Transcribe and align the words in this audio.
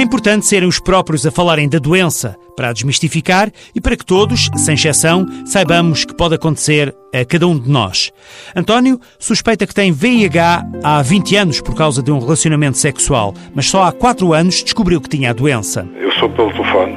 É 0.00 0.02
importante 0.02 0.46
serem 0.46 0.66
os 0.66 0.80
próprios 0.80 1.26
a 1.26 1.30
falarem 1.30 1.68
da 1.68 1.78
doença 1.78 2.34
para 2.56 2.70
a 2.70 2.72
desmistificar 2.72 3.52
e 3.74 3.82
para 3.82 3.94
que 3.94 4.04
todos, 4.04 4.48
sem 4.56 4.72
exceção, 4.72 5.26
saibamos 5.44 6.06
que 6.06 6.16
pode 6.16 6.34
acontecer 6.34 6.96
a 7.14 7.22
cada 7.22 7.46
um 7.46 7.58
de 7.58 7.68
nós. 7.68 8.10
António 8.56 8.98
suspeita 9.18 9.66
que 9.66 9.74
tem 9.74 9.92
VIH 9.92 10.64
há 10.82 11.02
20 11.02 11.36
anos 11.36 11.60
por 11.60 11.74
causa 11.74 12.02
de 12.02 12.10
um 12.10 12.18
relacionamento 12.18 12.78
sexual, 12.78 13.34
mas 13.54 13.66
só 13.66 13.82
há 13.82 13.92
4 13.92 14.32
anos 14.32 14.64
descobriu 14.64 15.02
que 15.02 15.08
tinha 15.10 15.28
a 15.28 15.34
doença. 15.34 15.86
Eu 15.94 16.10
sou 16.12 16.30
pelo 16.30 16.50
telefone. 16.50 16.96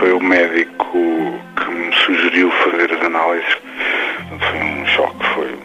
Foi 0.00 0.12
o 0.12 0.20
médico 0.20 0.98
que 1.54 1.70
me 1.72 1.94
sugeriu 2.04 2.50
fazer 2.64 2.92
as 2.94 3.06
análises. 3.06 3.56
Foi 4.50 4.60
um 4.60 4.86
choque, 4.86 5.26
foi. 5.36 5.56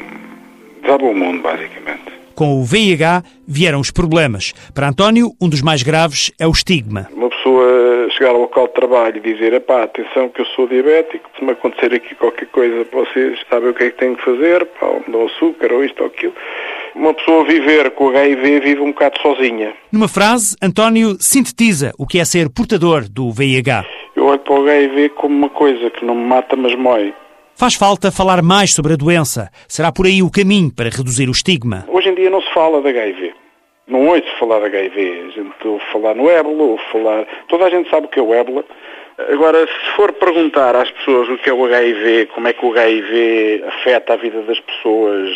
Desabou 0.84 1.14
o 1.14 1.16
mundo, 1.16 1.42
basicamente. 1.42 2.17
Com 2.38 2.62
o 2.62 2.64
VIH 2.64 3.24
vieram 3.48 3.80
os 3.80 3.90
problemas. 3.90 4.54
Para 4.72 4.90
António, 4.90 5.32
um 5.42 5.50
dos 5.50 5.64
mais 5.64 5.82
graves 5.82 6.32
é 6.40 6.46
o 6.46 6.52
estigma. 6.52 7.08
Uma 7.12 7.32
pessoa 7.32 8.08
chegar 8.12 8.30
ao 8.30 8.42
local 8.42 8.68
de 8.68 8.74
trabalho 8.76 9.18
e 9.18 9.34
dizer, 9.34 9.54
epá, 9.54 9.82
atenção 9.82 10.30
que 10.30 10.42
eu 10.42 10.46
sou 10.56 10.68
diabético, 10.68 11.28
se 11.36 11.44
me 11.44 11.54
acontecer 11.54 11.92
aqui 11.96 12.14
qualquer 12.14 12.46
coisa, 12.50 12.86
vocês 12.94 13.40
sabem 13.50 13.72
o 13.72 13.74
que 13.74 13.86
é 13.86 13.90
que 13.90 13.98
têm 13.98 14.14
que 14.14 14.24
fazer, 14.24 14.68
pá, 14.80 14.86
me 15.08 15.12
dão 15.12 15.26
açúcar 15.26 15.74
ou 15.74 15.84
isto 15.84 16.00
ou 16.02 16.10
aquilo. 16.10 16.34
Uma 16.94 17.12
pessoa 17.16 17.44
viver 17.44 17.90
com 17.90 18.10
HIV 18.10 18.60
vive 18.60 18.82
um 18.82 18.92
bocado 18.92 19.20
sozinha. 19.20 19.74
Numa 19.92 20.08
frase, 20.08 20.56
António 20.62 21.18
sintetiza 21.20 21.92
o 21.98 22.06
que 22.06 22.20
é 22.20 22.26
ser 22.26 22.50
portador 22.52 23.10
do 23.10 23.32
VIH. 23.32 23.84
Eu 24.16 24.26
olho 24.26 24.38
para 24.38 24.54
o 24.54 24.62
HIV 24.62 25.10
como 25.16 25.36
uma 25.36 25.50
coisa 25.50 25.90
que 25.90 26.06
não 26.06 26.14
me 26.14 26.26
mata, 26.26 26.56
mas 26.56 26.76
mói. 26.76 27.16
Faz 27.58 27.74
falta 27.74 28.12
falar 28.12 28.44
mais 28.44 28.72
sobre 28.72 28.94
a 28.94 28.96
doença. 28.96 29.50
Será 29.68 29.92
por 29.92 30.06
aí 30.06 30.22
o 30.22 30.30
caminho 30.30 30.72
para 30.72 30.92
reduzir 30.92 31.28
o 31.28 31.32
estigma. 31.32 31.86
Hoje 31.88 32.08
em 32.08 32.14
dia 32.14 32.30
não 32.30 32.40
se 32.40 32.54
fala 32.54 32.80
de 32.84 32.90
HIV. 32.90 33.34
Não 33.88 34.10
ouço 34.10 34.28
falar 34.40 34.60
de 34.60 34.66
HIV. 34.66 35.00
A 35.00 35.32
gente 35.32 35.68
ouve 35.68 35.84
falar 35.92 36.14
no 36.14 36.30
ébola, 36.30 36.64
ouve 36.64 36.84
falar... 36.92 37.26
Toda 37.50 37.66
a 37.66 37.70
gente 37.72 37.90
sabe 37.90 38.06
o 38.06 38.10
que 38.10 38.20
é 38.20 38.22
o 38.22 38.32
ébola. 38.32 38.64
Agora, 39.34 39.66
se 39.66 39.96
for 39.96 40.14
perguntar 40.14 40.76
às 40.76 40.92
pessoas 40.92 41.28
o 41.30 41.38
que 41.40 41.50
é 41.50 41.54
o 41.54 41.66
HIV, 41.66 42.28
como 42.36 42.48
é 42.48 42.54
que 42.54 42.64
o 42.64 42.70
HIV 42.70 43.64
afeta 43.66 44.14
a 44.14 44.18
vida 44.18 44.40
das 44.44 44.60
pessoas, 44.60 45.28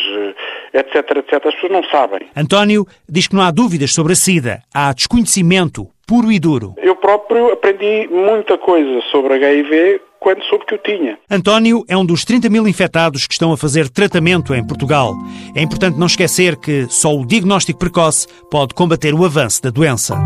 etc, 0.74 1.16
etc, 1.16 1.44
as 1.44 1.54
pessoas 1.56 1.72
não 1.72 1.82
sabem. 1.90 2.20
António 2.36 2.86
diz 3.08 3.26
que 3.26 3.34
não 3.34 3.42
há 3.42 3.50
dúvidas 3.50 3.92
sobre 3.92 4.12
a 4.12 4.16
SIDA. 4.16 4.62
Há 4.72 4.92
desconhecimento 4.92 5.88
puro 6.06 6.30
e 6.30 6.38
duro. 6.38 6.74
Eu 6.76 6.94
próprio 6.94 7.52
aprendi 7.52 8.06
muita 8.08 8.56
coisa 8.58 9.00
sobre 9.10 9.34
HIV 9.34 10.00
quando 10.22 10.42
soube 10.44 10.64
que 10.64 10.74
o 10.74 10.78
tinha. 10.78 11.18
António 11.28 11.84
é 11.88 11.96
um 11.96 12.06
dos 12.06 12.24
30 12.24 12.48
mil 12.48 12.66
infectados 12.68 13.26
que 13.26 13.34
estão 13.34 13.52
a 13.52 13.56
fazer 13.56 13.88
tratamento 13.88 14.54
em 14.54 14.64
Portugal. 14.64 15.14
É 15.54 15.60
importante 15.60 15.98
não 15.98 16.06
esquecer 16.06 16.56
que 16.56 16.86
só 16.88 17.14
o 17.14 17.26
diagnóstico 17.26 17.78
precoce 17.78 18.28
pode 18.50 18.72
combater 18.72 19.12
o 19.12 19.24
avanço 19.24 19.60
da 19.62 19.70
doença. 19.70 20.16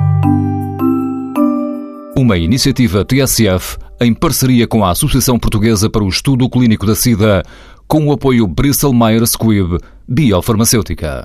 Uma 2.14 2.36
iniciativa 2.36 3.04
TSF 3.04 3.78
em 4.00 4.12
parceria 4.12 4.66
com 4.66 4.84
a 4.84 4.90
Associação 4.90 5.38
Portuguesa 5.38 5.88
para 5.88 6.04
o 6.04 6.08
Estudo 6.08 6.48
Clínico 6.50 6.84
da 6.84 6.94
SIDA, 6.94 7.42
com 7.88 8.06
o 8.06 8.12
apoio 8.12 8.46
Bristol 8.46 8.92
Myers 8.92 9.30
Squibb 9.30 9.78
Biofarmacêutica. 10.06 11.24